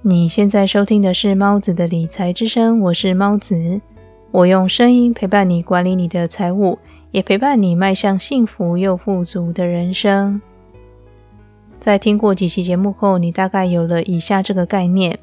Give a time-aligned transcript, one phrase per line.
[0.00, 3.80] 你现在收听的是猫子的理财之声，我是猫子，
[4.30, 6.78] 我用声音陪伴你管理你的财务，
[7.10, 10.40] 也陪伴你迈向幸福又富足的人生。
[11.80, 15.18] 在听过几期节目后，你大概有了以下这个概念：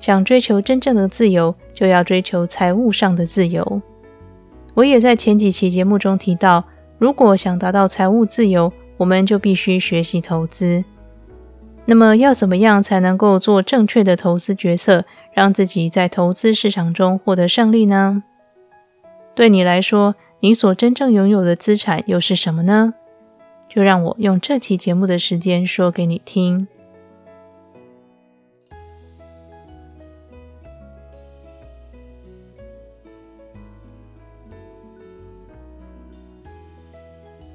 [0.00, 3.82] 想追求真正的自由，就要追求财务上的自由。
[4.72, 6.64] 我也在前几期节目中提到，
[6.96, 10.82] 如果想达到财务自由，我们就必须学习投资。
[11.90, 18.22] 那么要怎么样才能够做正确的投资决策，让自己在投资市场中获得胜利呢？
[19.34, 22.92] 对你来说，你所真正拥有的资产又是什么呢？
[23.70, 26.68] 就让我用这期节目的时间说给你听。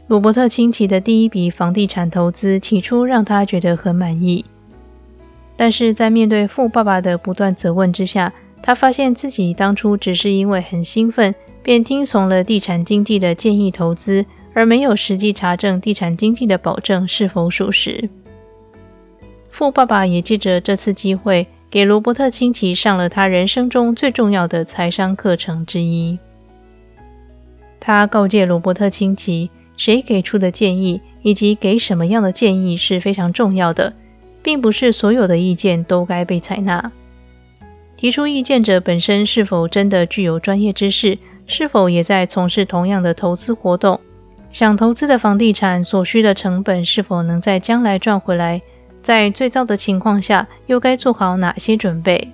[0.07, 4.43] 罗伯特清崎的第一笔房地产投资，起初让他觉得很满意，
[5.55, 18.09] 但是在面对富爸爸的不断责问之下，他发现自己当初只是因为很兴奋，便听从了地产经纪的建议投资，而没有实际查证地产经纪的保证是否属实。
[19.49, 26.19] 富爸爸也借着这次机会，给罗伯特清崎上了他人生中最重要的财商课程之一。
[27.79, 29.49] 他告诫罗伯特清崎。
[29.75, 33.93] 谁给出的建议，以及给什么样的建议是非常重要的，
[34.41, 36.91] 并不是所有的意见都该被采纳。
[37.95, 43.99] 提出意见者本身是否真的具有专业知识，是否也在从事同样的投资活动，
[44.51, 48.61] 想投资的房地产所需的成本是否能在将来赚回来，
[49.01, 52.31] 在最糟的情况下又该做好哪些准备？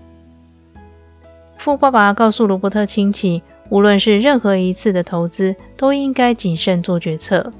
[1.58, 3.44] 富爸爸告诉罗伯特亲戚。
[3.70, 7.52] 无论是任何一次的投资，都应该谨慎做决策。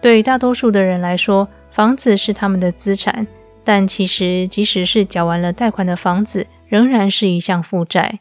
[0.00, 3.26] 对大多数的人来说，房子是他们的资产，
[3.64, 8.20] 但其实，即使是缴完了贷款的房子，仍然是一项负债，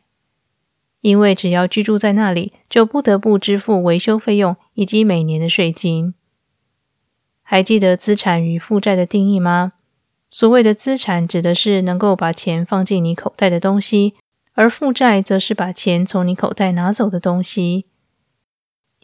[1.02, 6.14] 因为只要居住在那里，就不得不支付维修费用以及每年的税金。
[7.42, 9.74] 还记得资产与负债的定义吗？
[10.30, 14.16] 所谓的资产，指的是能够把钱放进你口袋的东西。
[14.54, 17.86] 而负债则是把钱从你口袋拿走的东西，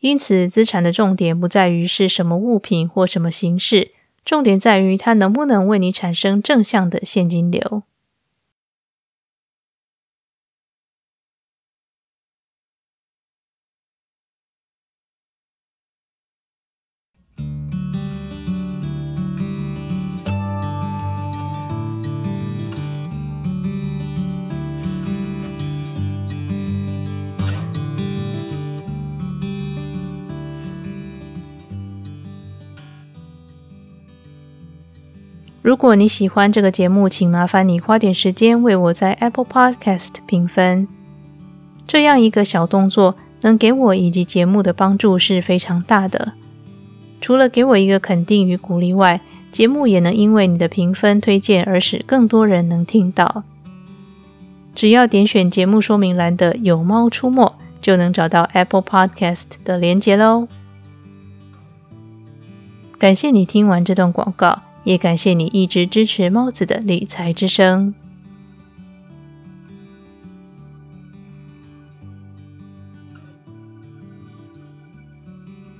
[0.01, 3.91] 因此资产的重点不在于是什么物品或什么形式，
[4.23, 7.83] 重点在于它能不能为你产生正向的现金流。
[35.61, 40.87] 如果你喜欢这个节目，请麻烦你花点时间为我在 Apple Podcast 评分。
[41.85, 46.33] 这样一个小动作，能给我以及节目的帮助是非常大的。
[47.19, 49.19] 除了给我一个肯定与鼓励外，
[49.51, 53.43] 节目也能因为你的评分推荐而使更多人能听到。
[54.73, 60.47] 只要点选节目说明栏的“有猫出没”，就能找到 Apple Podcast 的连接喽。
[62.97, 64.68] 感谢你听完这段广告。
[64.89, 67.93] 也感谢你一直支持猫子的理财之声。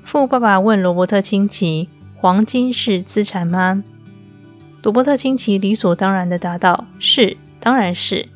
[0.03, 3.84] 富爸爸问罗伯特清崎：“黄金是资产吗？”
[4.84, 8.28] 罗伯特清崎理所当然的答道：“是，当然是。”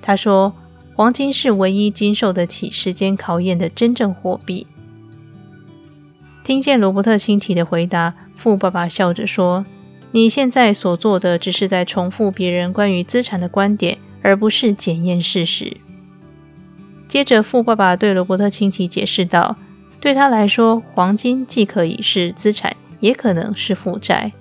[0.00, 0.54] 他说
[0.96, 4.66] ：“黄金是唯一经受得起时间考验的真正货币。”
[6.42, 9.66] 听见罗伯特清崎的回答，富爸爸笑着说。
[10.12, 15.78] 你现在所做的只是在重复别人关于资产的观点，而不是检验事实。
[17.08, 19.56] 接着，富爸爸对罗伯特清崎解释道
[20.00, 24.32] ：“对他来说，黄金既可以是资产，也可能是负债。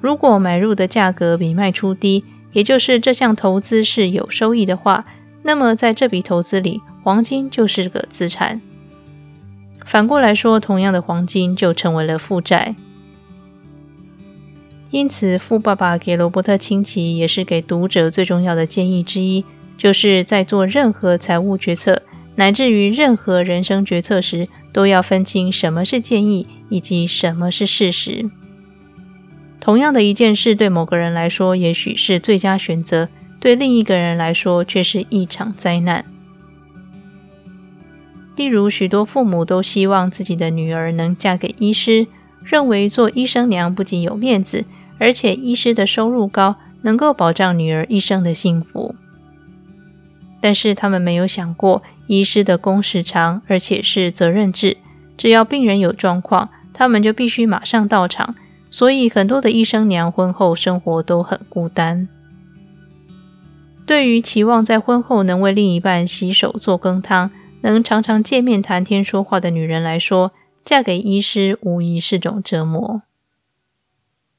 [0.00, 5.04] 如果买入的价格比卖出低，也就是这项投资是有收益的话，
[5.42, 8.60] 那么在这笔投资里，黄金就是个资产。
[9.84, 12.74] 反过来说，同样的黄金就成为了负债。”
[14.92, 19.42] 因此，富爸爸给罗伯特清崎也是给读者最重要的建议之一，
[19.78, 22.02] 就是在做任何财务决策，
[22.36, 28.30] 乃至于任何人生决策时，都要分清什么是建议，以及什么是事实。
[29.58, 33.08] 同样的一件事，对某个人来说也许是最佳选择，
[33.40, 36.04] 对另一个人来说却是一场灾难。
[38.36, 42.06] 例如，许多父母都希望自己的女儿能嫁给医师，
[42.44, 44.66] 认为做医生娘不仅有面子。
[45.02, 48.94] 而且医师的收入高，能够保障女儿一生的幸福。
[50.40, 54.76] 但是他们没有想过，医师的工时长，而且是责任制，
[55.16, 58.36] 只要病人有状况，他们就必须马上到场。
[58.70, 62.08] 所以很多的医生娘婚后生活都很孤单。
[63.84, 67.32] 对于期望在婚后能为另一半洗手做羹汤，
[67.62, 70.30] 能常常见面谈天说话的女人来说，
[70.64, 73.02] 嫁给医师无疑是种折磨。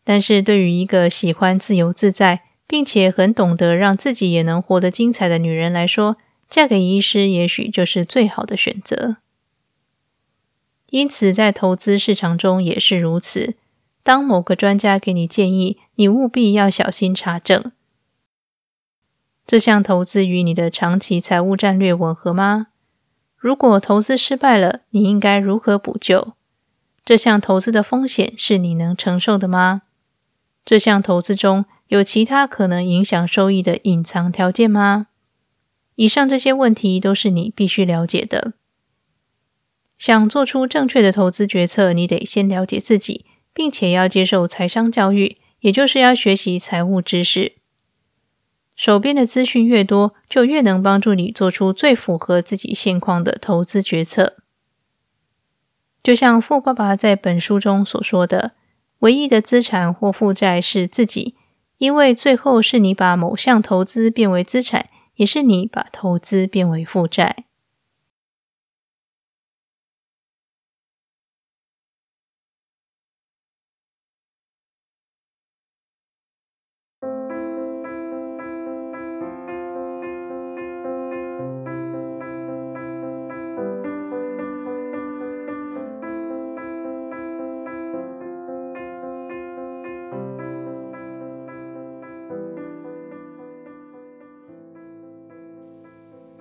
[0.03, 6.17] 但是对于一个喜欢自由自在，并且很懂得让自己也能活得精彩的女人来说，
[6.49, 9.17] 嫁给医师也许就是最好的选择。
[10.89, 13.55] 因此，在投资市场中也是如此。
[14.03, 17.71] 当某个专家给你建议，你务必要小心查证。
[19.47, 22.67] 这项投资与你的长期财务战略吻合吗？
[23.37, 26.33] 如果投资失败了，你应该如何补救？
[27.05, 29.83] 这项投资的风险是你能承受的吗？
[30.65, 35.07] 这项投资中有其他可能影响收益的隐藏条件吗？
[35.95, 38.53] 以上这些问题都是你必须了解的。
[39.97, 43.25] 想做出正确的投资决策，你得先了解自己。
[43.55, 47.57] 并且要接受财商教育，也就是要学习财务知识。
[48.75, 54.37] 手边的资讯越多，就越能帮助你做出最符合自己现况的投资决策。
[56.01, 58.53] 就像富爸爸在本书中所说的
[59.03, 61.35] ：“唯一的资产或负债是自己，
[61.77, 67.43] 因为最后是你把某项投资变为资产，也是你把投资变为负债。”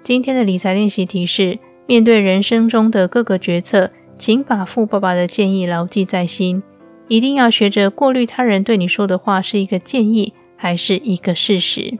[0.02, 6.60] 今天的理财练习题是：面对人生中的各个决策，请把富爸爸的建议牢记在心，
[7.06, 11.98] 一定要学着过滤他人对你说的话是一个建议还是一个事实。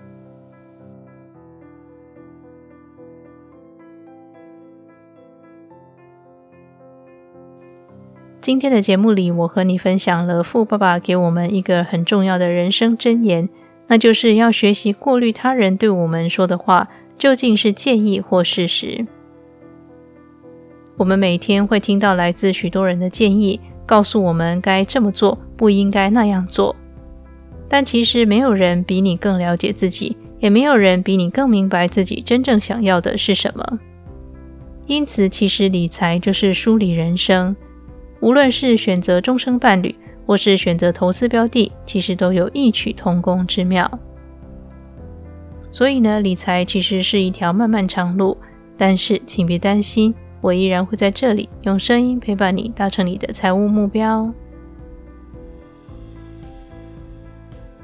[8.41, 13.49] 今天的节目里，我和你分享了富爸爸给我们一个很重要的人生箴言，
[13.87, 16.89] 那就是要学习过滤他人对我们说的话。
[17.19, 19.07] 究竟是建议或事实？
[20.97, 26.77] 我们每天会听到来自许多人的建议，告诉我们该这么做，不应该那样做。
[27.69, 33.81] 但其实没有人比你更了解自己，也没有人比你更明白自己真正想要的是什么。
[34.87, 37.57] 因此，其实理财就是梳理人生。
[38.21, 39.95] 无论是选择终生伴侣，
[40.27, 43.91] 或是选择投资标的，其实都有异曲同工之妙。
[45.73, 48.37] 所以呢，理财其实是一条漫漫长路，
[48.77, 54.31] 但是请别担心，我依然会在这里用声音陪伴你，达成你的财务目标。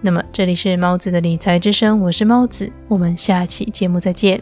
[0.02, 4.40] 那么，这里是猫子的理财之声，我是猫子，我们下期节目再见。